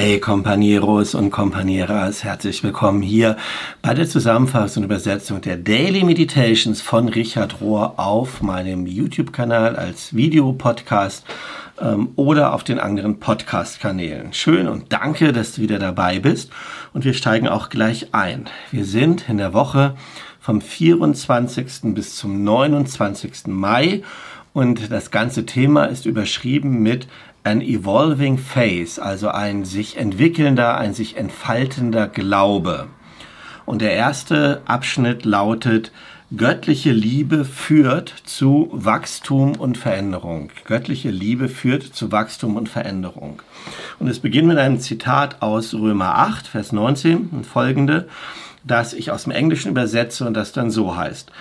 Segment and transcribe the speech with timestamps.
[0.00, 3.36] Hey Companeros und Companeras, herzlich willkommen hier
[3.82, 10.14] bei der Zusammenfassung und Übersetzung der Daily Meditations von Richard Rohr auf meinem YouTube-Kanal als
[10.14, 11.26] Videopodcast
[11.80, 14.32] ähm, oder auf den anderen Podcast-Kanälen.
[14.32, 16.52] Schön und danke, dass du wieder dabei bist
[16.92, 18.48] und wir steigen auch gleich ein.
[18.70, 19.96] Wir sind in der Woche
[20.38, 21.92] vom 24.
[21.94, 23.48] bis zum 29.
[23.48, 24.04] Mai
[24.52, 27.06] und das ganze Thema ist überschrieben mit
[27.48, 32.88] An Evolving Phase, also ein sich entwickelnder, ein sich entfaltender Glaube.
[33.64, 35.90] Und der erste Abschnitt lautet,
[36.36, 40.50] göttliche Liebe führt zu Wachstum und Veränderung.
[40.66, 43.40] Göttliche Liebe führt zu Wachstum und Veränderung.
[43.98, 48.08] Und es beginnt mit einem Zitat aus Römer 8, Vers 19 und folgende,
[48.62, 51.32] das ich aus dem Englischen übersetze und das dann so heißt.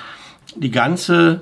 [0.56, 1.42] Die ganze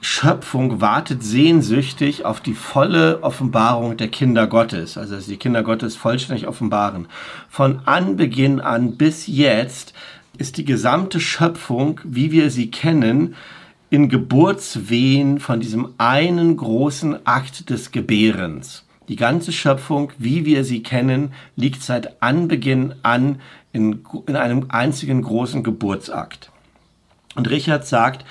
[0.00, 5.96] Schöpfung wartet sehnsüchtig auf die volle Offenbarung der Kinder Gottes, also dass die Kinder Gottes
[5.96, 7.06] vollständig offenbaren.
[7.48, 9.94] Von Anbeginn an bis jetzt
[10.38, 13.34] ist die gesamte Schöpfung, wie wir sie kennen,
[13.88, 18.84] in Geburtswehen von diesem einen großen Akt des Gebärens.
[19.08, 23.40] Die ganze Schöpfung, wie wir sie kennen, liegt seit Anbeginn an
[23.72, 26.50] in, in einem einzigen großen Geburtsakt.
[27.36, 28.24] Und Richard sagt,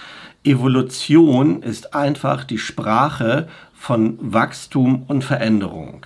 [0.45, 6.05] Evolution ist einfach die Sprache von Wachstum und Veränderung.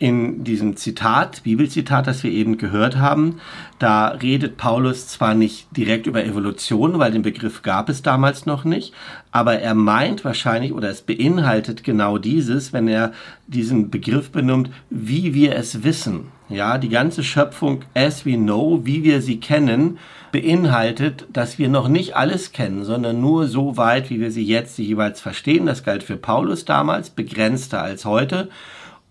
[0.00, 3.40] In diesem Zitat, Bibelzitat, das wir eben gehört haben,
[3.78, 8.64] da redet Paulus zwar nicht direkt über Evolution, weil den Begriff gab es damals noch
[8.64, 8.92] nicht,
[9.30, 13.12] aber er meint wahrscheinlich oder es beinhaltet genau dieses, wenn er
[13.46, 16.26] diesen Begriff benimmt, wie wir es wissen.
[16.48, 19.98] Ja, die ganze Schöpfung as we know, wie wir sie kennen,
[20.32, 24.76] beinhaltet, dass wir noch nicht alles kennen, sondern nur so weit, wie wir sie jetzt
[24.78, 25.66] jeweils verstehen.
[25.66, 28.48] Das galt für Paulus damals, begrenzter als heute.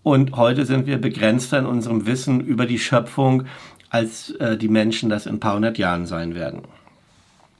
[0.04, 3.46] Und heute sind wir begrenzter in unserem Wissen über die Schöpfung,
[3.88, 6.60] als äh, die Menschen das in ein paar hundert Jahren sein werden.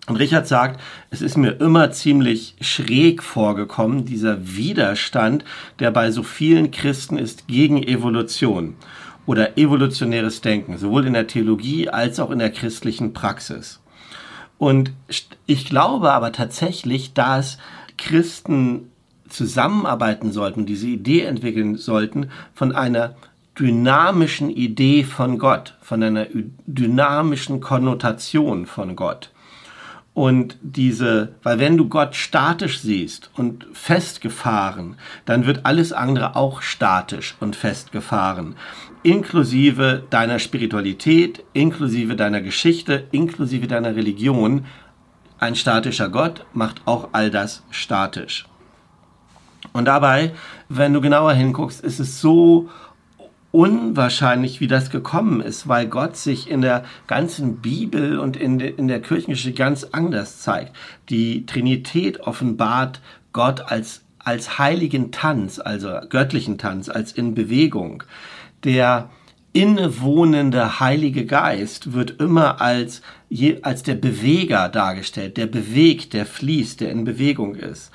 [0.06, 0.78] Und Richard sagt,
[1.08, 5.42] es ist mir immer ziemlich schräg vorgekommen, dieser Widerstand,
[5.78, 8.74] der bei so vielen Christen ist gegen Evolution
[9.24, 13.80] oder evolutionäres Denken, sowohl in der Theologie als auch in der christlichen Praxis.
[14.58, 14.92] Und
[15.46, 17.56] ich glaube aber tatsächlich, dass
[17.96, 18.90] Christen
[19.34, 23.14] zusammenarbeiten sollten, diese Idee entwickeln sollten von einer
[23.58, 26.26] dynamischen Idee von Gott, von einer
[26.66, 29.30] dynamischen Konnotation von Gott.
[30.12, 36.62] Und diese, weil wenn du Gott statisch siehst und festgefahren, dann wird alles andere auch
[36.62, 38.54] statisch und festgefahren.
[39.02, 44.66] Inklusive deiner Spiritualität, inklusive deiner Geschichte, inklusive deiner Religion.
[45.40, 48.46] Ein statischer Gott macht auch all das statisch.
[49.74, 50.32] Und dabei,
[50.68, 52.70] wenn du genauer hinguckst, ist es so
[53.50, 58.72] unwahrscheinlich, wie das gekommen ist, weil Gott sich in der ganzen Bibel und in, de,
[58.72, 60.74] in der Kirchengeschichte ganz anders zeigt.
[61.08, 63.00] Die Trinität offenbart
[63.32, 68.04] Gott als, als heiligen Tanz, also göttlichen Tanz, als in Bewegung.
[68.62, 69.10] Der
[69.52, 73.02] innewohnende Heilige Geist wird immer als,
[73.62, 77.90] als der Beweger dargestellt, der bewegt, der fließt, der in Bewegung ist.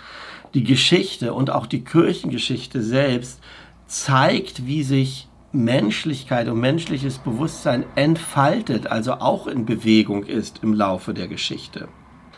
[0.53, 3.39] Die Geschichte und auch die Kirchengeschichte selbst
[3.87, 11.13] zeigt, wie sich Menschlichkeit und menschliches Bewusstsein entfaltet, also auch in Bewegung ist im Laufe
[11.13, 11.87] der Geschichte.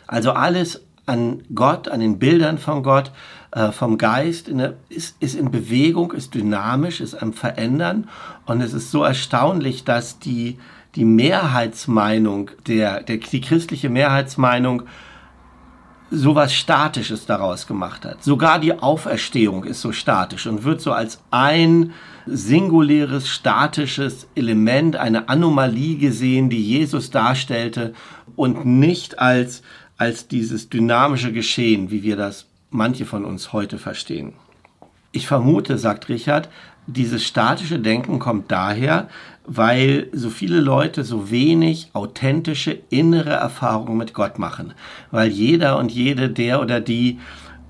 [0.07, 3.11] Also alles an Gott, an den Bildern von Gott,
[3.51, 8.07] äh, vom Geist der, ist, ist in Bewegung, ist dynamisch, ist am Verändern.
[8.45, 10.57] Und es ist so erstaunlich, dass die,
[10.95, 14.83] die Mehrheitsmeinung, der, der, die christliche Mehrheitsmeinung
[16.11, 18.23] sowas Statisches daraus gemacht hat.
[18.23, 21.93] Sogar die Auferstehung ist so statisch und wird so als ein
[22.25, 27.93] singuläres, statisches Element, eine Anomalie gesehen, die Jesus darstellte
[28.35, 29.63] und nicht als,
[29.97, 34.33] als dieses dynamische Geschehen, wie wir das manche von uns heute verstehen.
[35.13, 36.49] Ich vermute, sagt Richard,
[36.87, 39.09] dieses statische Denken kommt daher,
[39.45, 44.73] weil so viele Leute so wenig authentische innere Erfahrungen mit Gott machen.
[45.09, 47.19] Weil jeder und jede, der oder die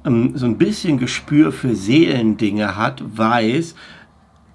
[0.05, 3.75] ähm, so ein bisschen Gespür für Seelendinge hat, weiß,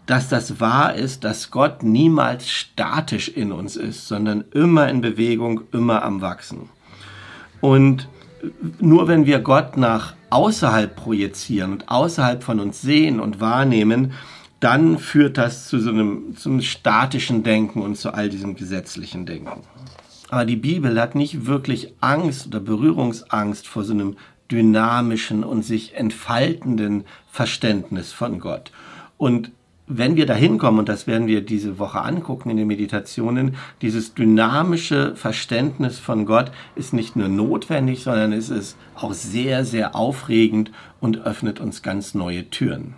[0.06, 5.62] dass das wahr ist, dass Gott niemals statisch in uns ist, sondern immer in Bewegung,
[5.72, 6.68] immer am Wachsen.
[7.60, 8.08] Und
[8.78, 14.12] nur wenn wir Gott nach außerhalb projizieren und außerhalb von uns sehen und wahrnehmen,
[14.60, 19.26] dann führt das zu so einem, zu einem statischen Denken und zu all diesem gesetzlichen
[19.26, 19.62] Denken.
[20.28, 24.16] Aber die Bibel hat nicht wirklich Angst oder Berührungsangst vor so einem
[24.50, 28.70] dynamischen und sich entfaltenden Verständnis von Gott.
[29.18, 29.50] Und
[29.88, 34.14] wenn wir dahin kommen, und das werden wir diese Woche angucken in den Meditationen, dieses
[34.14, 40.72] dynamische Verständnis von Gott ist nicht nur notwendig, sondern es ist auch sehr, sehr aufregend
[41.00, 42.94] und öffnet uns ganz neue Türen.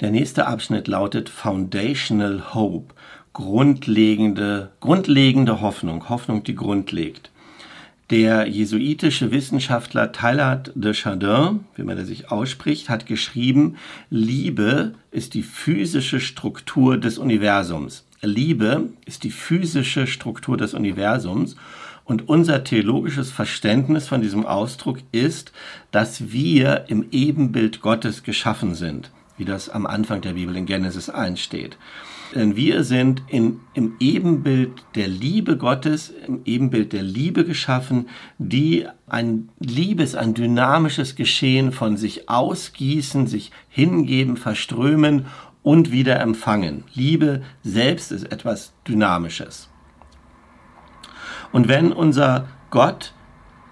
[0.00, 2.94] Der nächste Abschnitt lautet Foundational Hope,
[3.32, 7.30] grundlegende, grundlegende Hoffnung, Hoffnung, die Grund legt.
[8.10, 13.76] Der jesuitische Wissenschaftler Teilhard de Chardin, wie man er sich ausspricht, hat geschrieben,
[14.10, 18.04] Liebe ist die physische Struktur des Universums.
[18.20, 21.56] Liebe ist die physische Struktur des Universums
[22.04, 25.52] und unser theologisches Verständnis von diesem Ausdruck ist,
[25.90, 31.10] dass wir im Ebenbild Gottes geschaffen sind, wie das am Anfang der Bibel in Genesis
[31.10, 31.76] 1 steht.
[32.34, 38.86] Denn wir sind in, im Ebenbild der Liebe Gottes, im Ebenbild der Liebe geschaffen, die
[39.06, 45.26] ein Liebes, ein dynamisches Geschehen von sich ausgießen, sich hingeben, verströmen
[45.62, 46.84] und wieder empfangen.
[46.94, 49.68] Liebe selbst ist etwas Dynamisches.
[51.52, 53.14] Und wenn unser Gott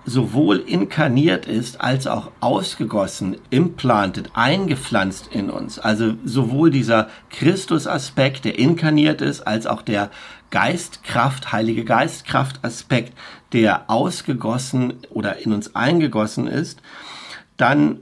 [0.07, 5.79] sowohl inkarniert ist als auch ausgegossen, implanted, eingepflanzt in uns.
[5.79, 10.11] Also sowohl dieser Christus-Aspekt, der inkarniert ist, als auch der
[10.51, 13.15] Geistkraft, Heilige Geistkraft-Aspekt,
[13.53, 16.81] der ausgegossen oder in uns eingegossen ist,
[17.57, 18.01] dann,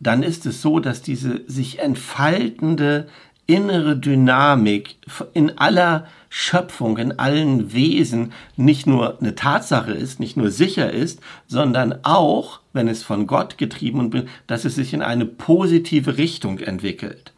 [0.00, 3.08] dann ist es so, dass diese sich entfaltende
[3.46, 4.96] innere Dynamik
[5.32, 11.20] in aller Schöpfung, in allen Wesen nicht nur eine Tatsache ist, nicht nur sicher ist,
[11.46, 16.58] sondern auch, wenn es von Gott getrieben und dass es sich in eine positive Richtung
[16.58, 17.32] entwickelt.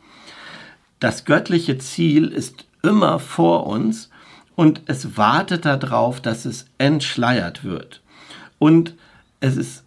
[0.99, 4.09] Das göttliche Ziel ist immer vor uns
[4.55, 8.01] und es wartet darauf, dass es entschleiert wird.
[8.59, 8.95] Und
[9.41, 9.85] es ist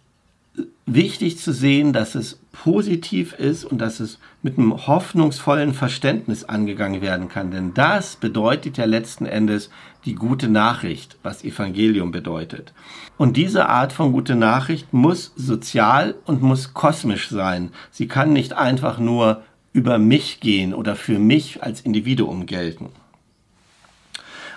[0.94, 7.00] wichtig zu sehen, dass es positiv ist und dass es mit einem hoffnungsvollen Verständnis angegangen
[7.00, 7.50] werden kann.
[7.50, 9.70] Denn das bedeutet ja letzten Endes
[10.04, 12.72] die gute Nachricht, was Evangelium bedeutet.
[13.16, 17.70] Und diese Art von gute Nachricht muss sozial und muss kosmisch sein.
[17.90, 19.42] Sie kann nicht einfach nur
[19.72, 22.88] über mich gehen oder für mich als Individuum gelten.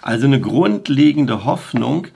[0.02, 2.08] Also eine grundlegende Hoffnung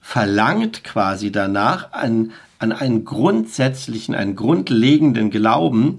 [0.00, 5.98] verlangt quasi danach, an, an einen grundsätzlichen, einen grundlegenden Glauben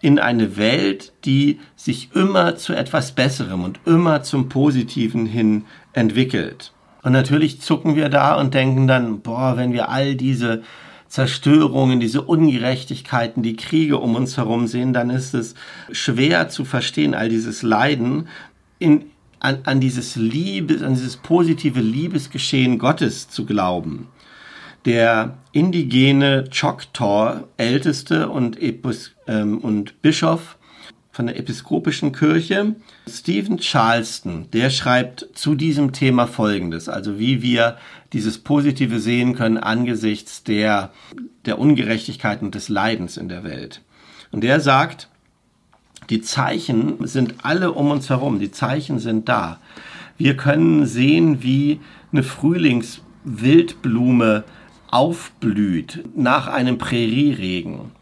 [0.00, 5.64] in eine Welt, die sich immer zu etwas Besserem und immer zum Positiven hin
[5.94, 6.72] entwickelt.
[7.02, 10.62] Und natürlich zucken wir da und denken dann, boah, wenn wir all diese
[11.08, 15.54] Zerstörungen, diese Ungerechtigkeiten, die Kriege um uns herum sehen, dann ist es
[15.92, 18.28] schwer zu verstehen, all dieses Leiden
[18.78, 19.06] in,
[19.38, 24.08] an, an dieses Liebe, an dieses positive Liebesgeschehen Gottes zu glauben
[24.86, 30.56] der indigene Choctaw Älteste und, Epis ähm, und Bischof
[31.10, 32.76] von der Episkopischen Kirche,
[33.08, 37.76] Stephen Charleston, der schreibt zu diesem Thema Folgendes, also wie wir
[38.12, 40.92] dieses Positive sehen können angesichts der,
[41.46, 43.82] der Ungerechtigkeit und des Leidens in der Welt.
[44.30, 45.08] Und der sagt,
[46.10, 49.58] die Zeichen sind alle um uns herum, die Zeichen sind da.
[50.18, 51.80] Wir können sehen, wie
[52.12, 54.44] eine Frühlingswildblume
[54.90, 57.92] aufblüht nach einem Prärieregen.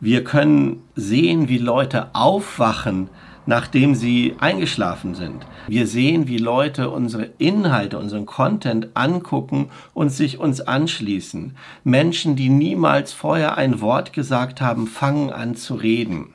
[0.00, 3.08] Wir können sehen, wie Leute aufwachen,
[3.46, 5.46] nachdem sie eingeschlafen sind.
[5.68, 11.56] Wir sehen, wie Leute unsere Inhalte, unseren Content angucken und sich uns anschließen.
[11.84, 16.34] Menschen, die niemals vorher ein Wort gesagt haben, fangen an zu reden.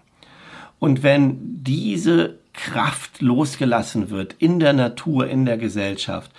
[0.80, 6.32] Und wenn diese Kraft losgelassen wird in der Natur, in der Gesellschaft,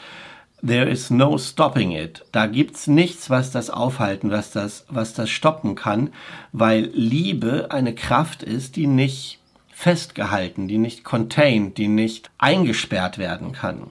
[0.65, 2.25] There is no stopping it.
[2.31, 6.11] Da gibt's nichts, was das aufhalten, was das, was das stoppen kann,
[6.53, 9.41] weil Liebe eine Kraft ist, die nicht
[9.73, 13.89] festgehalten, die nicht contained, die nicht eingesperrt werden kann.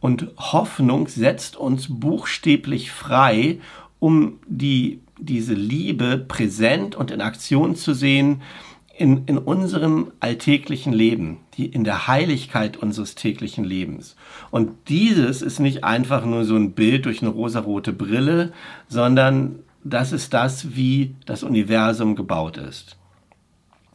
[0.00, 3.60] Und Hoffnung setzt uns buchstäblich frei,
[3.98, 8.40] um die, diese Liebe präsent und in Aktion zu sehen,
[9.00, 14.14] in, in unserem alltäglichen Leben, die, in der Heiligkeit unseres täglichen Lebens.
[14.50, 18.52] Und dieses ist nicht einfach nur so ein Bild durch eine rosarote Brille,
[18.88, 22.98] sondern das ist das, wie das Universum gebaut ist.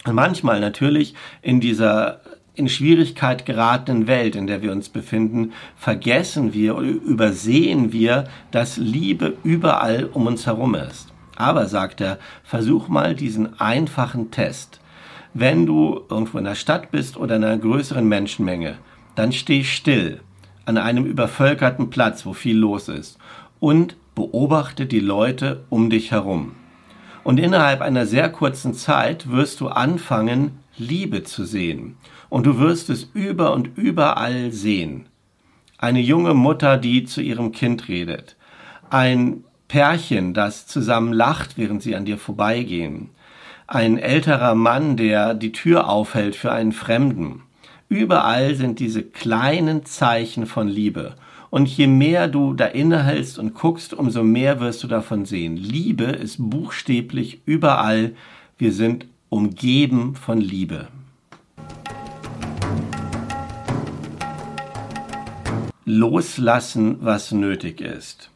[0.05, 2.21] Und manchmal natürlich in dieser
[2.55, 8.77] in Schwierigkeit geratenen Welt, in der wir uns befinden, vergessen wir oder übersehen wir, dass
[8.77, 11.09] Liebe überall um uns herum ist.
[11.35, 14.79] Aber, sagt er, versuch mal diesen einfachen Test
[15.35, 18.77] wenn du irgendwo in der Stadt bist oder in einer größeren Menschenmenge,
[19.15, 20.21] dann steh still
[20.63, 23.19] an einem übervölkerten Platz, wo viel los ist
[23.59, 26.53] und beobachte die Leute um dich herum.
[27.25, 31.97] Und innerhalb einer sehr kurzen Zeit wirst du anfangen, Liebe zu sehen.
[32.29, 35.07] Und du wirst es über und überall sehen.
[35.77, 38.37] Eine junge Mutter, die zu ihrem Kind redet.
[38.89, 43.09] Ein Pärchen, das zusammen lacht, während sie an dir vorbeigehen.
[43.67, 47.41] Ein älterer Mann, der die Tür aufhält für einen Fremden.
[47.89, 51.15] Überall sind diese kleinen Zeichen von Liebe.
[51.50, 55.57] Und je mehr du da innehältst und guckst, umso mehr wirst du davon sehen.
[55.57, 58.12] Liebe ist buchstäblich überall.
[58.60, 60.88] Wir sind umgeben von Liebe.
[65.86, 68.29] Loslassen, was nötig ist.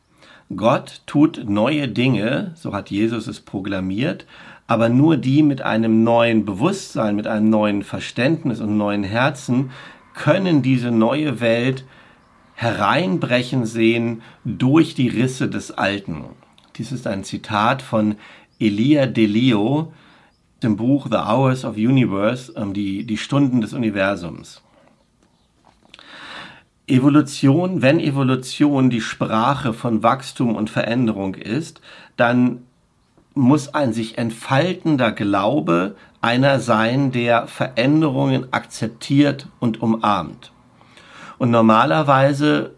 [0.56, 4.26] Gott tut neue Dinge, so hat Jesus es proklamiert,
[4.70, 9.72] aber nur die mit einem neuen Bewusstsein, mit einem neuen Verständnis und neuen Herzen
[10.14, 11.86] können diese neue Welt
[12.54, 16.24] hereinbrechen sehen durch die Risse des Alten.
[16.76, 18.18] Dies ist ein Zitat von
[18.60, 19.92] Elia Delio
[20.62, 24.62] im Buch The Hours of Universe, ähm, die, die Stunden des Universums.
[26.86, 31.82] Evolution, wenn Evolution die Sprache von Wachstum und Veränderung ist,
[32.18, 32.62] dann
[33.40, 40.52] muss ein sich entfaltender Glaube einer sein, der Veränderungen akzeptiert und umarmt.
[41.38, 42.76] Und normalerweise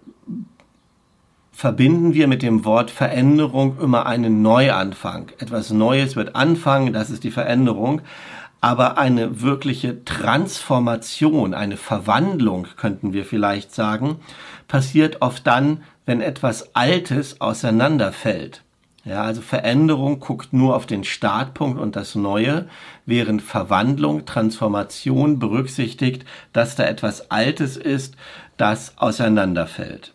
[1.52, 5.32] verbinden wir mit dem Wort Veränderung immer einen Neuanfang.
[5.40, 8.02] Etwas Neues wird anfangen, das ist die Veränderung
[8.62, 14.18] aber eine wirkliche Transformation, eine Verwandlung, könnten wir vielleicht sagen,
[14.68, 18.64] passiert oft dann, wenn etwas Altes auseinanderfällt.
[19.04, 22.68] Ja, also Veränderung guckt nur auf den Startpunkt und das Neue,
[23.08, 28.16] während Verwandlung, Transformation berücksichtigt, dass da etwas Altes ist,
[28.58, 30.14] das auseinanderfällt.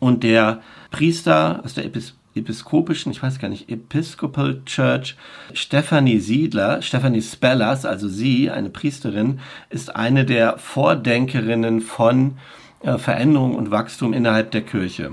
[0.00, 5.16] Und der Priester aus der Epis episkopischen, ich weiß gar nicht, Episcopal Church,
[5.54, 9.40] Stephanie Siedler, Stephanie Spellers, also sie, eine Priesterin,
[9.70, 12.36] ist eine der Vordenkerinnen von
[12.82, 15.12] äh, Veränderung und Wachstum innerhalb der Kirche.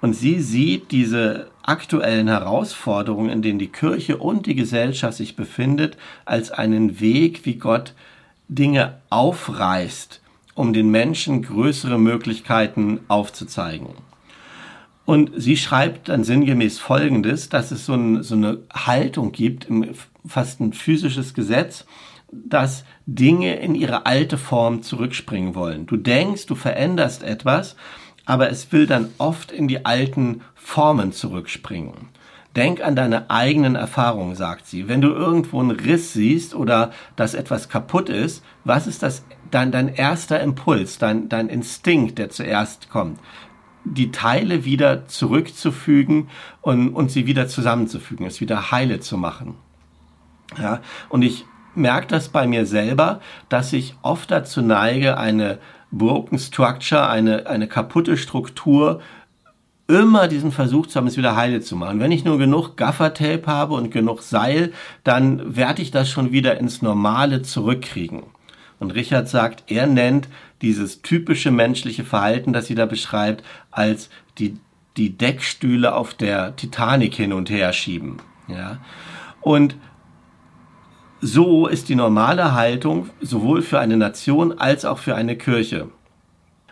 [0.00, 5.96] Und sie sieht diese aktuellen Herausforderungen, in denen die Kirche und die Gesellschaft sich befindet,
[6.24, 7.94] als einen Weg, wie Gott
[8.48, 10.20] Dinge aufreißt,
[10.54, 13.88] um den Menschen größere Möglichkeiten aufzuzeigen.
[15.04, 19.68] Und sie schreibt dann sinngemäß Folgendes, dass es so, ein, so eine Haltung gibt,
[20.26, 21.86] fast ein physisches Gesetz,
[22.32, 25.86] dass Dinge in ihre alte Form zurückspringen wollen.
[25.86, 27.76] Du denkst, du veränderst etwas,
[28.26, 31.94] aber es will dann oft in die alten Formen zurückspringen.
[32.54, 34.88] Denk an deine eigenen Erfahrungen, sagt sie.
[34.88, 39.72] Wenn du irgendwo einen Riss siehst oder dass etwas kaputt ist, was ist das, dein,
[39.72, 43.18] dein erster Impuls, dein, dein Instinkt, der zuerst kommt?
[43.88, 46.28] die Teile wieder zurückzufügen
[46.60, 49.54] und, und sie wieder zusammenzufügen, es wieder heile zu machen.
[50.58, 55.58] Ja, und ich merke das bei mir selber, dass ich oft dazu neige, eine
[55.98, 59.00] broken structure, eine, eine kaputte Struktur
[59.88, 62.00] immer diesen Versuch zu haben, es wieder heile zu machen.
[62.00, 64.72] Wenn ich nur genug Gaffertape habe und genug Seil,
[65.04, 68.24] dann werde ich das schon wieder ins Normale zurückkriegen.
[68.78, 70.28] Und Richard sagt, er nennt
[70.60, 74.58] dieses typische menschliche Verhalten, das sie da beschreibt, als die,
[74.96, 78.16] die Deckstühle auf der Titanic hin und her schieben.
[78.48, 78.78] Ja?
[79.40, 79.76] Und
[81.20, 85.88] so ist die normale Haltung sowohl für eine Nation als auch für eine Kirche.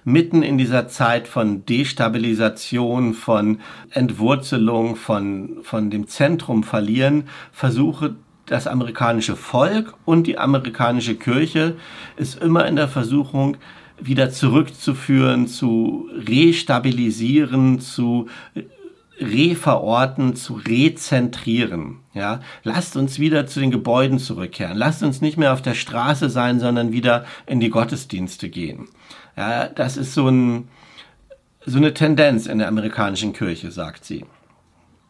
[0.04, 3.60] Mitten in dieser Zeit von Destabilisation, von
[3.90, 11.76] Entwurzelung, von, von dem Zentrum verlieren, versuche das amerikanische Volk und die amerikanische Kirche
[12.16, 13.56] ist immer in der Versuchung,
[13.98, 18.26] wieder zurückzuführen, zu restabilisieren, zu
[19.20, 22.00] reverorten, zu rezentrieren.
[22.14, 24.76] Ja, lasst uns wieder zu den Gebäuden zurückkehren.
[24.76, 28.88] Lasst uns nicht mehr auf der Straße sein, sondern wieder in die Gottesdienste gehen.
[29.36, 30.68] Ja, das ist so ein,
[31.64, 34.24] so eine Tendenz in der amerikanischen Kirche, sagt sie.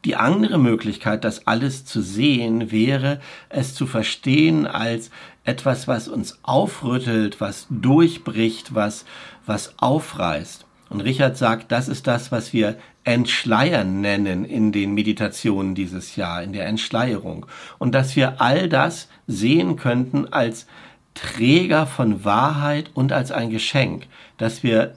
[0.05, 5.11] Die andere Möglichkeit, das alles zu sehen, wäre, es zu verstehen als
[5.45, 9.07] etwas, was uns aufrüttelt, was durchbricht, was,
[9.47, 10.67] was aufreißt.
[10.91, 16.43] Und Richard sagt, das ist das, was wir Entschleiern nennen in den Meditationen dieses Jahr,
[16.43, 17.47] in der Entschleierung.
[17.79, 20.67] Und dass wir all das sehen könnten als
[21.15, 24.07] Träger von Wahrheit und als ein Geschenk,
[24.39, 24.95] dass wir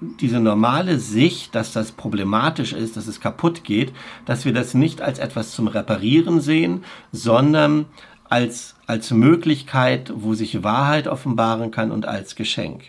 [0.00, 3.92] diese normale Sicht, dass das problematisch ist, dass es kaputt geht,
[4.24, 7.84] dass wir das nicht als etwas zum Reparieren sehen, sondern
[8.30, 12.84] als, als Möglichkeit, wo sich Wahrheit offenbaren kann und als Geschenk.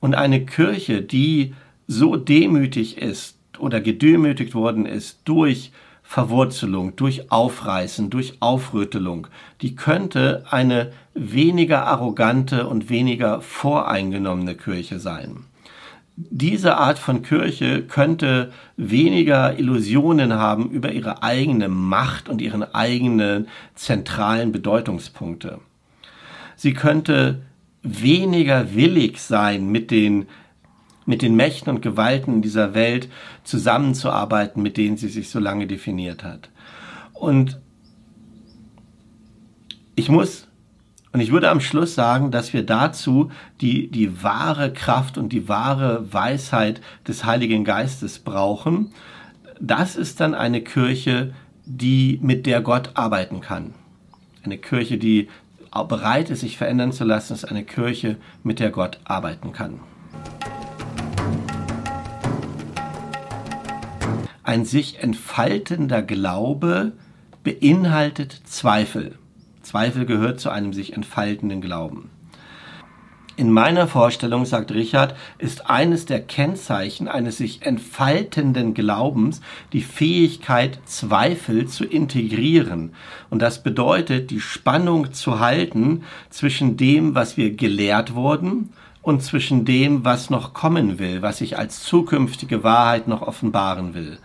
[0.00, 1.54] Und eine Kirche, die
[1.86, 9.26] so demütig ist oder gedemütigt worden ist durch Verwurzelung, durch Aufreißen, durch Aufrüttelung,
[9.62, 15.46] die könnte eine weniger arrogante und weniger voreingenommene Kirche sein.
[16.16, 23.48] Diese Art von Kirche könnte weniger Illusionen haben über ihre eigene Macht und ihren eigenen
[23.74, 25.58] zentralen Bedeutungspunkte.
[26.54, 27.42] Sie könnte
[27.82, 30.26] weniger willig sein, mit den
[31.06, 33.08] mit den Mächten und Gewalten dieser Welt
[33.44, 36.50] zusammenzuarbeiten, mit denen sie sich so lange definiert hat.
[37.12, 37.60] Und
[39.96, 40.48] ich muss
[41.14, 43.30] und ich würde am Schluss sagen, dass wir dazu
[43.60, 48.90] die, die wahre Kraft und die wahre Weisheit des Heiligen Geistes brauchen.
[49.60, 51.32] Das ist dann eine Kirche,
[51.66, 53.74] die, mit der Gott arbeiten kann.
[54.42, 55.28] Eine Kirche, die
[55.70, 59.78] bereit ist, sich verändern zu lassen, ist eine Kirche, mit der Gott arbeiten kann.
[64.46, 66.92] Ein sich entfaltender Glaube
[67.44, 69.18] beinhaltet Zweifel.
[69.62, 72.10] Zweifel gehört zu einem sich entfaltenden Glauben.
[73.36, 79.40] In meiner Vorstellung, sagt Richard, ist eines der Kennzeichen eines sich entfaltenden Glaubens
[79.72, 82.92] die Fähigkeit, Zweifel zu integrieren.
[83.30, 88.68] Und das bedeutet, die Spannung zu halten zwischen dem, was wir gelehrt wurden,
[89.04, 94.18] und zwischen dem, was noch kommen will, was ich als zukünftige Wahrheit noch offenbaren will.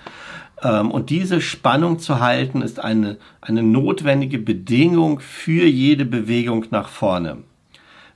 [0.63, 6.87] Ähm, und diese Spannung zu halten, ist eine, eine notwendige Bedingung für jede Bewegung nach
[6.87, 7.39] vorne.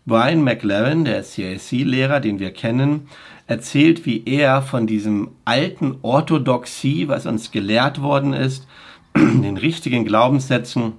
[0.05, 3.07] Brian McLaren, der CAC-Lehrer, den wir kennen,
[3.45, 8.67] erzählt, wie er von diesem alten Orthodoxie, was uns gelehrt worden ist,
[9.17, 10.93] den richtigen Glaubenssätzen,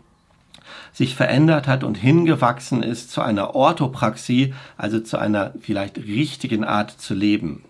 [0.95, 6.91] sich verändert hat und hingewachsen ist zu einer Orthopraxie, also zu einer vielleicht richtigen Art
[6.93, 7.65] zu leben.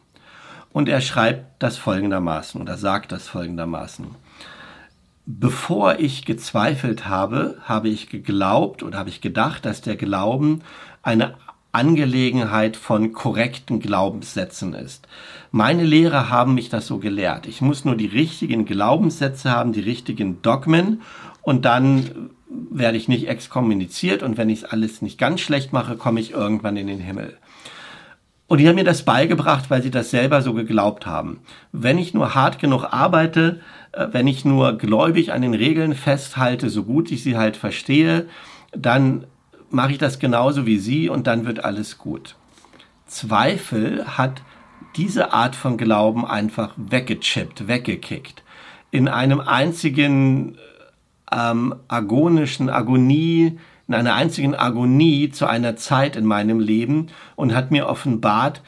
[0.73, 4.07] Und er schreibt das folgendermaßen oder sagt das folgendermaßen.
[5.25, 10.61] Bevor ich gezweifelt habe, habe ich geglaubt oder habe ich gedacht, dass der Glauben
[11.03, 11.35] eine
[11.73, 15.09] Angelegenheit von korrekten Glaubenssätzen ist.
[15.51, 17.47] Meine Lehrer haben mich das so gelehrt.
[17.47, 21.01] Ich muss nur die richtigen Glaubenssätze haben, die richtigen Dogmen
[21.43, 22.31] und dann
[22.71, 26.33] werde ich nicht exkommuniziert und wenn ich es alles nicht ganz schlecht mache, komme ich
[26.33, 27.37] irgendwann in den Himmel.
[28.47, 31.41] Und die haben mir das beigebracht, weil sie das selber so geglaubt haben.
[31.73, 33.61] Wenn ich nur hart genug arbeite,
[33.93, 38.27] äh, wenn ich nur gläubig an den Regeln festhalte, so gut ich sie halt verstehe,
[38.73, 39.27] dann
[39.71, 42.37] mache ich das genauso wie sie und dann wird alles gut.
[43.07, 44.43] Zweifel hat
[44.97, 48.43] diese Art von Glauben einfach weggechippt, weggekickt.
[48.91, 50.57] In einem einzigen
[51.35, 57.71] ähm, agonischen Agonie, in einer einzigen Agonie zu einer Zeit in meinem Leben und hat
[57.71, 58.63] mir offenbart,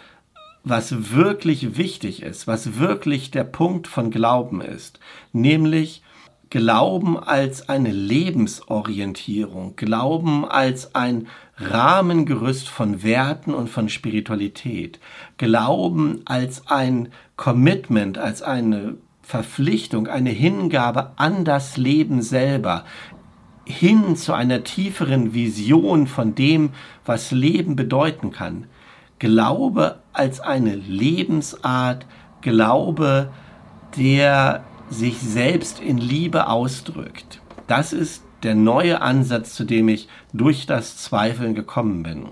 [0.63, 4.99] was wirklich wichtig ist, was wirklich der Punkt von Glauben ist,
[5.33, 6.03] nämlich
[6.51, 15.01] Glauben als eine Lebensorientierung, Glauben als ein Rahmengerüst von Werten und von Spiritualität,
[15.39, 22.85] Glauben als ein Commitment, als eine Verpflichtung, eine Hingabe an das Leben selber,
[23.65, 26.71] hin zu einer tieferen Vision von dem,
[27.05, 28.67] was Leben bedeuten kann.
[29.19, 32.07] Glaube als eine Lebensart,
[32.41, 33.33] Glaube,
[33.97, 37.41] der sich selbst in Liebe ausdrückt.
[37.67, 42.27] Das ist der neue Ansatz, zu dem ich durch das Zweifeln gekommen bin.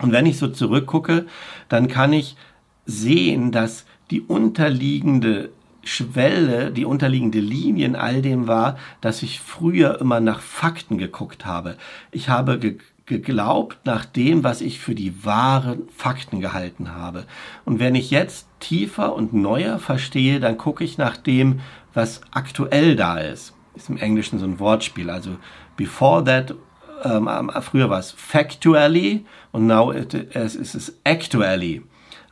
[0.00, 1.26] Und wenn ich so zurückgucke,
[1.68, 2.36] dann kann ich
[2.84, 5.50] sehen, dass die unterliegende
[5.86, 11.46] Schwelle, die unterliegende Linie in all dem war, dass ich früher immer nach Fakten geguckt
[11.46, 11.76] habe.
[12.10, 17.24] Ich habe ge geglaubt nach dem, was ich für die wahren Fakten gehalten habe.
[17.64, 21.60] Und wenn ich jetzt tiefer und neuer verstehe, dann gucke ich nach dem,
[21.94, 23.54] was aktuell da ist.
[23.76, 25.08] Ist im Englischen so ein Wortspiel.
[25.08, 25.36] Also
[25.76, 26.56] before that,
[27.04, 31.82] ähm, früher war es factually und now it, es ist es actually.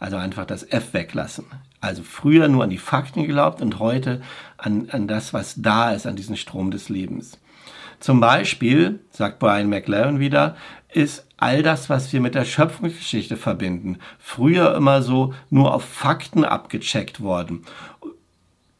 [0.01, 1.47] Also einfach das F weglassen.
[1.85, 4.23] Also früher nur an die Fakten geglaubt und heute
[4.57, 7.39] an, an das, was da ist, an diesen Strom des Lebens.
[8.01, 10.57] Zum Beispiel, sagt Brian McLaren wieder,
[10.93, 16.45] ist all das, was wir mit der Schöpfungsgeschichte verbinden, früher immer so nur auf Fakten
[16.45, 17.65] abgecheckt worden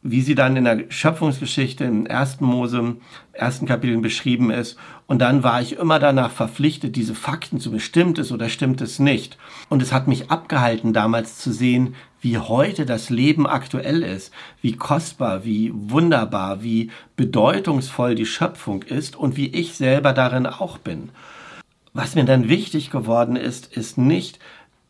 [0.07, 2.97] wie sie dann in der Schöpfungsgeschichte im ersten Mose,
[3.35, 4.77] ersten Kapitel beschrieben ist.
[5.07, 8.99] Und dann war ich immer danach verpflichtet, diese Fakten zu bestimmt es oder stimmt es
[8.99, 9.37] nicht.
[9.69, 14.75] Und es hat mich abgehalten, damals zu sehen, wie heute das Leben aktuell ist, wie
[14.75, 21.09] kostbar, wie wunderbar, wie bedeutungsvoll die Schöpfung ist und wie ich selber darin auch bin.
[21.93, 24.39] Was mir dann wichtig geworden ist, ist nicht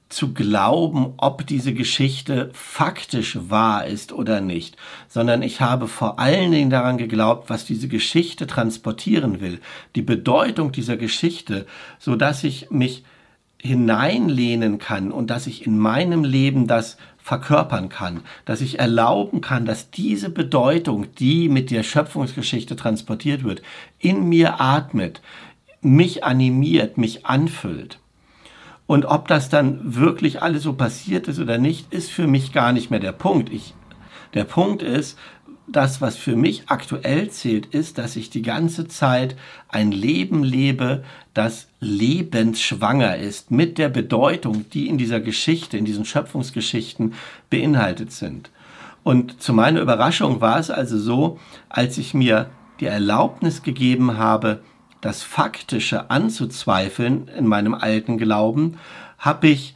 [0.10, 6.52] zu glauben, ob diese Geschichte faktisch wahr ist oder nicht, sondern ich habe vor allen
[6.52, 9.60] Dingen daran geglaubt, was diese Geschichte transportieren will,
[9.96, 11.65] die Bedeutung dieser Geschichte,
[12.00, 13.04] so dass ich mich
[13.60, 19.65] hineinlehnen kann und dass ich in meinem Leben das verkörpern kann, dass ich erlauben kann,
[19.65, 23.63] dass diese Bedeutung, die mit der Schöpfungsgeschichte transportiert wird,
[23.98, 25.22] in mir atmet,
[25.82, 27.98] mich animiert, mich anfüllt.
[28.88, 32.71] Und ob das dann wirklich alles so passiert ist oder nicht, ist für mich gar
[32.71, 33.52] nicht mehr der Punkt.
[33.52, 33.74] Ich,
[34.34, 35.17] der Punkt ist,
[35.67, 39.36] das, was für mich aktuell zählt, ist, dass ich die ganze Zeit
[39.67, 46.06] ein Leben lebe, das lebensschwanger ist mit der Bedeutung, die in dieser Geschichte, in diesen
[46.06, 47.13] Schöpfungsgeschichten
[47.50, 48.52] beinhaltet sind.
[49.04, 54.62] Und zu meiner Überraschung war es also so, als ich mir die Erlaubnis gegeben habe,
[55.06, 58.80] das Faktische anzuzweifeln in meinem alten Glauben,
[59.20, 59.76] habe ich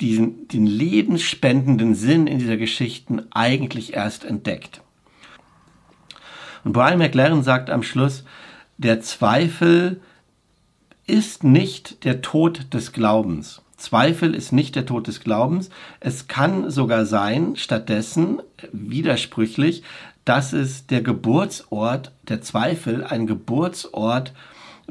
[0.00, 4.80] diesen, den lebensspendenden Sinn in dieser Geschichten eigentlich erst entdeckt.
[6.64, 8.24] Und Brian McLaren sagt am Schluss,
[8.78, 10.00] der Zweifel
[11.06, 13.60] ist nicht der Tod des Glaubens.
[13.76, 15.68] Zweifel ist nicht der Tod des Glaubens.
[16.00, 18.40] Es kann sogar sein, stattdessen
[18.72, 19.82] widersprüchlich,
[20.24, 24.32] dass es der Geburtsort, der Zweifel, ein Geburtsort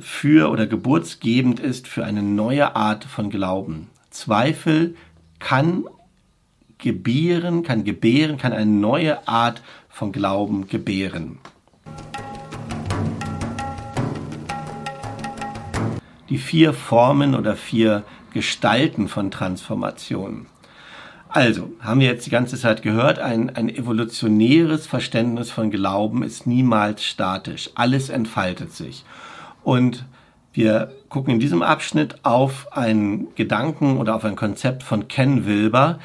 [0.01, 3.87] für oder geburtsgebend ist für eine neue Art von Glauben.
[4.09, 4.95] Zweifel
[5.39, 5.85] kann
[6.77, 11.39] gebären, kann gebären, kann eine neue Art von Glauben gebären.
[16.29, 20.45] die vier Formen oder vier Gestalten von Transformation.
[21.27, 26.47] Also, haben wir jetzt die ganze Zeit gehört, ein, ein evolutionäres Verständnis von Glauben ist
[26.47, 27.69] niemals statisch.
[27.75, 29.03] Alles entfaltet sich.
[29.69, 30.03] Und
[30.51, 35.99] wir gucken in diesem Abschnitt auf einen Gedanken oder auf ein Konzept von Ken Wilber,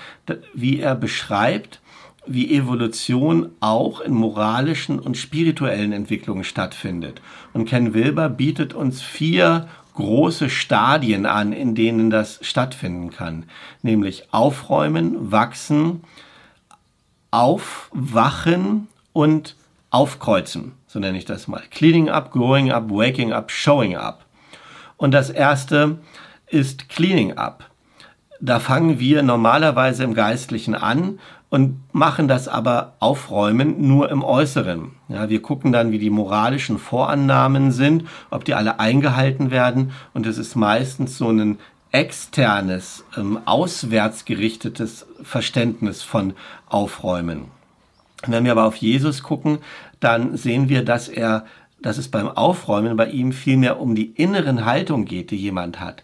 [0.52, 1.80] wie er beschreibt,
[2.26, 7.22] wie Evolution auch in moralischen und spirituellen Entwicklungen stattfindet.
[7.54, 13.44] Und Ken Wilber bietet uns vier große Stadien an, in denen das stattfinden kann.
[13.80, 16.02] Nämlich aufräumen, wachsen,
[17.30, 19.56] aufwachen und
[19.94, 20.72] aufkreuzen.
[20.86, 21.62] So nenne ich das mal.
[21.70, 24.24] Cleaning up, growing up, waking up, showing up.
[24.96, 25.98] Und das erste
[26.48, 27.70] ist Cleaning up.
[28.40, 34.90] Da fangen wir normalerweise im Geistlichen an und machen das aber aufräumen nur im Äußeren.
[35.08, 40.26] Ja, wir gucken dann, wie die moralischen Vorannahmen sind, ob die alle eingehalten werden und
[40.26, 41.58] es ist meistens so ein
[41.92, 46.34] externes, ähm, auswärts gerichtetes Verständnis von
[46.66, 47.52] Aufräumen.
[48.26, 49.58] Wenn wir aber auf Jesus gucken,
[50.04, 51.46] dann sehen wir, dass er,
[51.80, 56.02] dass es beim Aufräumen bei ihm vielmehr um die inneren Haltung geht, die jemand hat.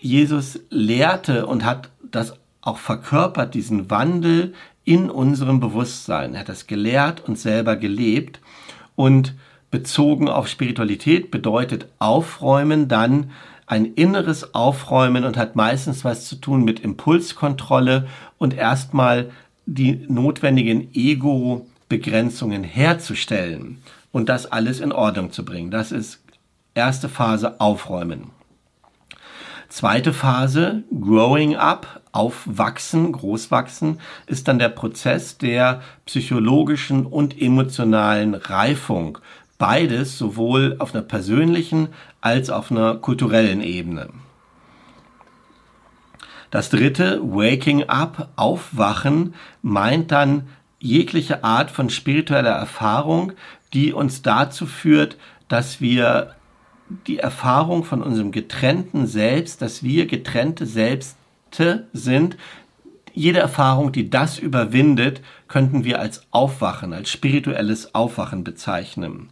[0.00, 4.54] Jesus lehrte und hat das auch verkörpert diesen Wandel
[4.84, 6.34] in unserem Bewusstsein.
[6.34, 8.40] Er hat das gelehrt und selber gelebt
[8.96, 9.34] und
[9.70, 13.30] bezogen auf Spiritualität bedeutet aufräumen dann
[13.66, 19.30] ein inneres Aufräumen und hat meistens was zu tun mit Impulskontrolle und erstmal
[19.66, 20.88] die notwendigen
[21.88, 23.78] Ego-Begrenzungen herzustellen
[24.12, 25.70] und das alles in Ordnung zu bringen.
[25.70, 26.22] Das ist
[26.74, 28.30] erste Phase Aufräumen.
[29.68, 39.18] Zweite Phase, Growing Up, Aufwachsen, Großwachsen, ist dann der Prozess der psychologischen und emotionalen Reifung.
[39.58, 41.88] Beides sowohl auf einer persönlichen
[42.20, 44.08] als auf einer kulturellen Ebene.
[46.50, 50.48] Das dritte, Waking Up, Aufwachen, meint dann
[50.80, 53.32] jegliche Art von spiritueller Erfahrung,
[53.72, 55.16] die uns dazu führt,
[55.48, 56.34] dass wir
[57.06, 62.36] die Erfahrung von unserem getrennten Selbst, dass wir getrennte Selbste sind.
[63.12, 69.28] Jede Erfahrung, die das überwindet, könnten wir als Aufwachen, als spirituelles Aufwachen bezeichnen.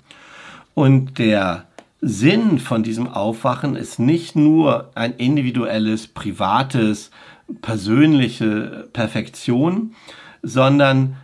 [0.75, 1.67] Und der
[2.01, 7.11] Sinn von diesem Aufwachen ist nicht nur ein individuelles, privates,
[7.63, 9.95] persönliche Perfektion,
[10.43, 11.17] sondern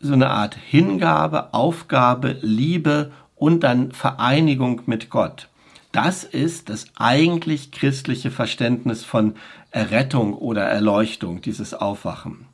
[0.00, 5.48] so eine Art Hingabe, Aufgabe, Liebe und dann Vereinigung mit Gott.
[5.92, 9.34] Das ist das eigentlich christliche Verständnis von
[9.70, 12.46] Errettung oder Erleuchtung, dieses Aufwachen.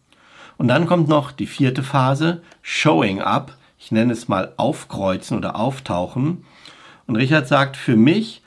[0.59, 3.57] Und dann kommt noch die vierte Phase, Showing Up.
[3.79, 6.45] Ich nenne es mal Aufkreuzen oder Auftauchen.
[7.07, 8.43] Und Richard sagt, für mich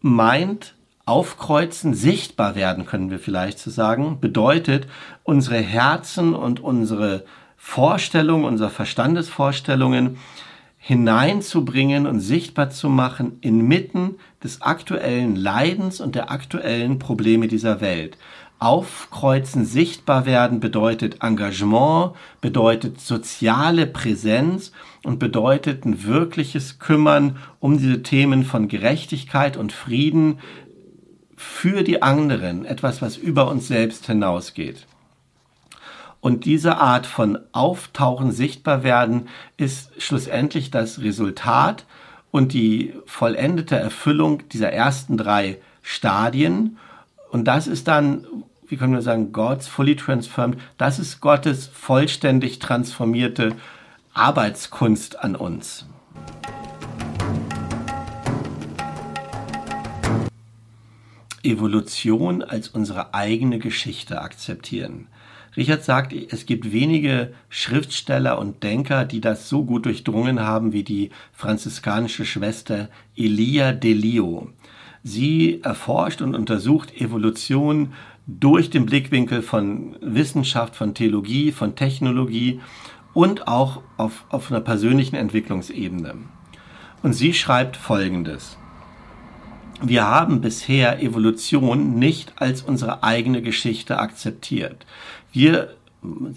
[0.00, 0.74] meint
[1.04, 4.86] Aufkreuzen, sichtbar werden, können wir vielleicht so sagen, bedeutet,
[5.24, 7.24] unsere Herzen und unsere
[7.64, 10.18] Vorstellungen, unsere Verstandesvorstellungen
[10.76, 18.18] hineinzubringen und sichtbar zu machen inmitten des aktuellen Leidens und der aktuellen Probleme dieser Welt.
[18.58, 24.72] Aufkreuzen, sichtbar werden bedeutet Engagement, bedeutet soziale Präsenz
[25.04, 30.40] und bedeutet ein wirkliches Kümmern um diese Themen von Gerechtigkeit und Frieden
[31.36, 34.86] für die anderen, etwas, was über uns selbst hinausgeht.
[36.22, 41.84] Und diese Art von Auftauchen, sichtbar werden, ist schlussendlich das Resultat
[42.30, 46.78] und die vollendete Erfüllung dieser ersten drei Stadien.
[47.32, 48.24] Und das ist dann,
[48.68, 50.60] wie können wir sagen, God's fully transformed.
[50.78, 53.56] Das ist Gottes vollständig transformierte
[54.14, 55.86] Arbeitskunst an uns.
[61.42, 65.08] Evolution als unsere eigene Geschichte akzeptieren.
[65.56, 70.82] Richard sagt, es gibt wenige Schriftsteller und Denker, die das so gut durchdrungen haben wie
[70.82, 74.48] die franziskanische Schwester Elia Delio.
[75.02, 77.92] Sie erforscht und untersucht Evolution
[78.26, 82.60] durch den Blickwinkel von Wissenschaft, von Theologie, von Technologie
[83.12, 86.14] und auch auf, auf einer persönlichen Entwicklungsebene.
[87.02, 88.56] Und sie schreibt Folgendes.
[89.84, 94.86] Wir haben bisher Evolution nicht als unsere eigene Geschichte akzeptiert.
[95.32, 95.74] Wir,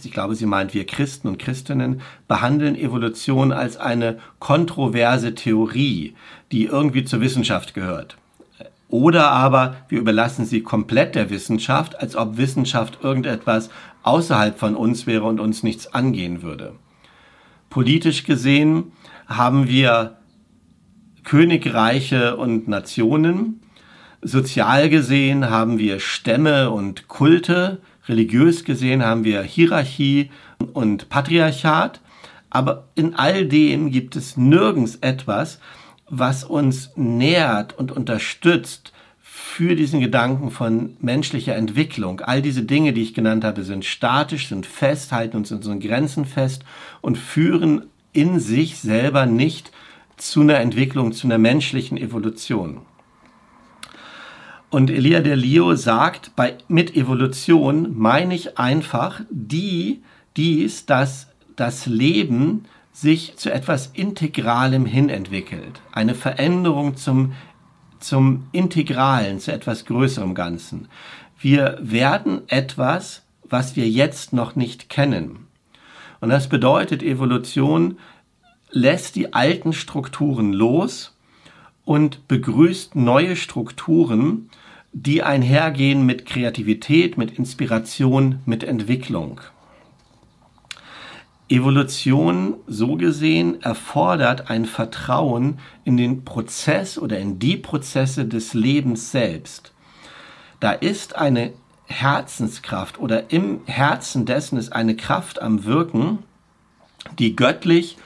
[0.04, 6.16] ich glaube, sie meint wir Christen und Christinnen, behandeln Evolution als eine kontroverse Theorie,
[6.52, 8.18] die irgendwie zur Wissenschaft gehört.
[8.90, 13.70] Oder aber wir überlassen sie komplett der Wissenschaft, als ob Wissenschaft irgendetwas
[14.02, 16.74] außerhalb von uns wäre und uns nichts angehen würde.
[17.70, 18.92] Politisch gesehen
[19.28, 20.18] haben wir
[21.26, 23.60] Königreiche und Nationen.
[24.22, 30.32] Sozial gesehen haben wir Stämme und Kulte, religiös gesehen haben wir Hierarchie
[30.74, 32.00] und Patriarchat,
[32.50, 35.60] aber in all dem gibt es nirgends etwas,
[36.10, 42.22] was uns nährt und unterstützt für diesen Gedanken von menschlicher Entwicklung.
[42.22, 45.80] All diese Dinge, die ich genannt habe, sind statisch, sind fest, halten uns in unseren
[45.80, 46.64] Grenzen fest
[47.02, 49.72] und führen in sich selber nicht
[50.18, 52.82] zu einer Entwicklung, zu einer menschlichen Evolution.
[54.70, 60.02] Und Elia de Leo sagt, bei, mit Evolution meine ich einfach die,
[60.36, 65.82] dies, dass das Leben sich zu etwas Integralem hin entwickelt.
[65.92, 67.34] Eine Veränderung zum,
[68.00, 70.88] zum Integralen, zu etwas Größerem Ganzen.
[71.40, 75.48] Wir werden etwas, was wir jetzt noch nicht kennen.
[76.22, 77.98] Und das bedeutet, Evolution
[78.76, 81.16] lässt die alten Strukturen los
[81.86, 84.50] und begrüßt neue Strukturen,
[84.92, 89.40] die einhergehen mit Kreativität, mit Inspiration, mit Entwicklung.
[91.48, 99.12] Evolution, so gesehen, erfordert ein Vertrauen in den Prozess oder in die Prozesse des Lebens
[99.12, 99.72] selbst.
[100.60, 101.54] Da ist eine
[101.86, 106.20] Herzenskraft oder im Herzen dessen ist eine Kraft am Wirken,
[107.20, 107.98] die göttlich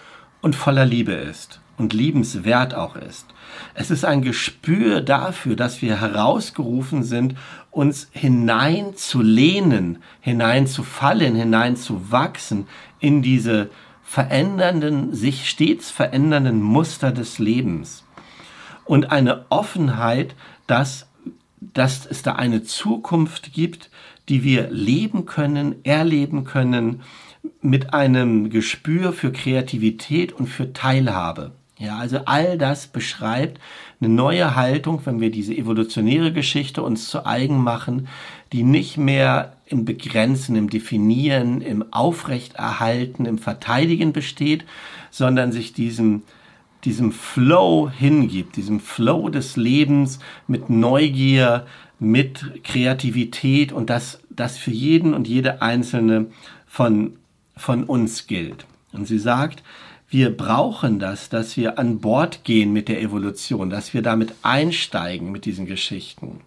[0.41, 3.25] und voller Liebe ist und liebenswert auch ist.
[3.73, 7.35] Es ist ein Gespür dafür, dass wir herausgerufen sind,
[7.71, 12.67] uns hineinzulehnen, hineinzufallen, hineinzuwachsen
[12.99, 13.69] in diese
[14.03, 18.03] verändernden, sich stets verändernden Muster des Lebens.
[18.85, 20.35] Und eine Offenheit,
[20.67, 21.07] dass,
[21.61, 23.89] dass es da eine Zukunft gibt,
[24.27, 27.01] die wir leben können, erleben können,
[27.61, 31.51] mit einem Gespür für Kreativität und für Teilhabe.
[31.79, 33.61] Ja, also all das beschreibt
[34.01, 38.09] eine neue Haltung, wenn wir diese evolutionäre Geschichte uns zu eigen machen,
[38.51, 44.65] die nicht mehr im Begrenzen, im Definieren, im Aufrechterhalten, im Verteidigen besteht,
[45.09, 46.23] sondern sich diesem,
[46.83, 51.65] diesem Flow hingibt, diesem Flow des Lebens mit Neugier,
[51.97, 56.27] mit Kreativität und das, das für jeden und jede einzelne
[56.65, 57.18] von,
[57.59, 58.65] von uns gilt.
[58.93, 59.63] Und sie sagt,
[60.09, 65.31] wir brauchen das, dass wir an Bord gehen mit der Evolution, dass wir damit einsteigen
[65.31, 66.41] mit diesen Geschichten.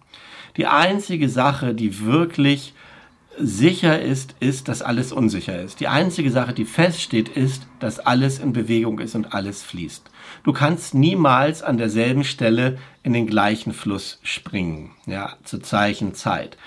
[0.57, 2.73] Die einzige Sache, die wirklich
[3.39, 5.79] sicher ist, ist, dass alles unsicher ist.
[5.79, 10.03] Die einzige Sache, die feststeht, ist, dass alles in Bewegung ist und alles fließt.
[10.43, 16.57] Du kannst niemals an derselben Stelle in den gleichen Fluss springen, ja, zur Zeichen Zeit.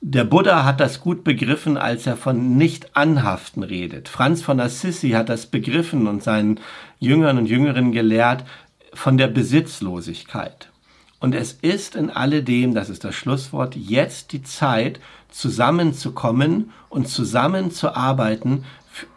[0.00, 4.08] Der Buddha hat das gut begriffen, als er von Nicht-Anhaften redet.
[4.08, 6.60] Franz von Assisi hat das begriffen und seinen
[6.98, 8.44] Jüngern und Jüngerinnen gelehrt
[8.92, 10.70] von der Besitzlosigkeit.
[11.18, 18.64] Und es ist in alledem, das ist das Schlusswort, jetzt die Zeit, zusammenzukommen und zusammenzuarbeiten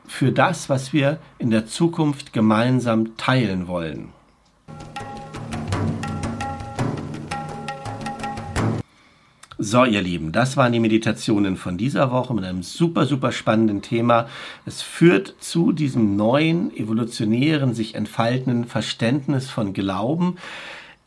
[0.07, 4.09] für das, was wir in der Zukunft gemeinsam teilen wollen.
[9.61, 13.81] So, ihr Lieben, das waren die Meditationen von dieser Woche mit einem super, super spannenden
[13.81, 14.29] Thema.
[14.65, 20.37] Es führt zu diesem neuen, evolutionären, sich entfaltenden Verständnis von Glauben.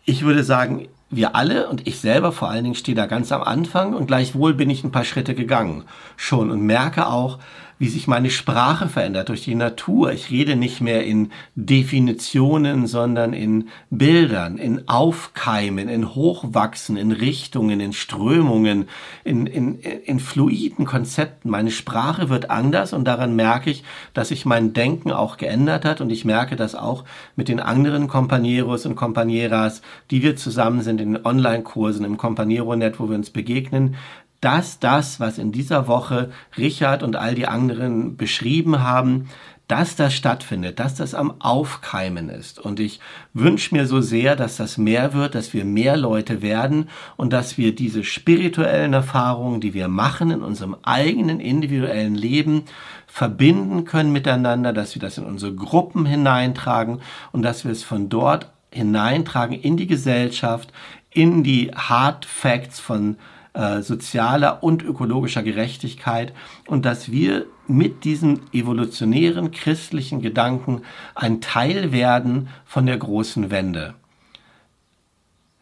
[0.05, 3.43] Ich würde sagen, wir alle und ich selber vor allen Dingen stehe da ganz am
[3.43, 5.85] Anfang und gleichwohl bin ich ein paar Schritte gegangen
[6.19, 7.38] schon und merke auch,
[7.79, 10.13] wie sich meine Sprache verändert durch die Natur.
[10.13, 17.81] Ich rede nicht mehr in Definitionen, sondern in Bildern, in Aufkeimen, in Hochwachsen, in Richtungen,
[17.81, 18.89] in Strömungen,
[19.25, 21.51] in, in, in fluiden Konzepten.
[21.51, 26.01] Meine Sprache wird anders und daran merke ich, dass sich mein Denken auch geändert hat
[26.01, 27.05] und ich merke das auch
[27.37, 33.09] mit den anderen Companeros und Companeras, die wir zusammen sind in Online-Kursen im Companiero-Net, wo
[33.09, 33.97] wir uns begegnen,
[34.43, 39.29] dass das, was in dieser Woche Richard und all die anderen beschrieben haben,
[39.69, 42.59] dass das stattfindet, dass das am Aufkeimen ist.
[42.59, 43.01] Und ich
[43.33, 47.57] wünsche mir so sehr, dass das mehr wird, dass wir mehr Leute werden und dass
[47.57, 52.65] wir diese spirituellen Erfahrungen, die wir machen in unserem eigenen individuellen Leben,
[53.07, 57.01] verbinden können miteinander, dass wir das in unsere Gruppen hineintragen
[57.31, 60.73] und dass wir es von dort hineintragen in die Gesellschaft,
[61.11, 63.17] in die Hard Facts von
[63.55, 66.33] äh, sozialer und ökologischer Gerechtigkeit
[66.67, 70.83] und dass wir mit diesem evolutionären christlichen Gedanken
[71.15, 73.95] ein Teil werden von der großen Wende.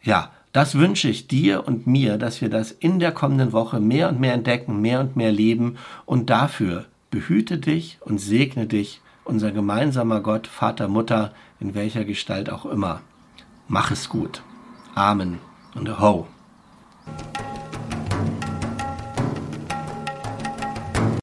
[0.01, 4.09] Ja, das wünsche ich dir und mir, dass wir das in der kommenden Woche mehr
[4.09, 9.51] und mehr entdecken, mehr und mehr leben und dafür behüte dich und segne dich, unser
[9.51, 13.01] gemeinsamer Gott, Vater, Mutter, in welcher Gestalt auch immer.
[13.67, 14.41] Mach es gut.
[14.95, 15.39] Amen
[15.75, 16.27] und ho.